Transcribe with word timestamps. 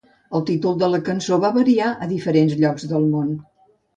El 0.37 0.43
títol 0.45 0.79
de 0.83 0.87
la 0.93 0.99
cançó 1.09 1.37
va 1.43 1.51
variar 1.59 1.91
a 2.05 2.09
diferents 2.13 2.57
llocs 2.65 2.89
del 2.95 3.09
món. 3.15 3.29